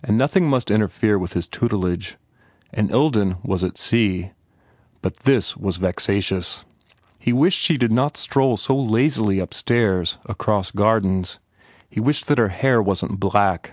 [0.00, 2.16] And nothing must interfere with his tutelage.
[2.72, 4.30] And Ilden was at sea.
[5.02, 6.64] But this was vexatious!
[7.18, 11.40] He wished she did not stroll so lazily up stairs, across gardens.
[11.90, 13.72] He wished that her hair wasn t black.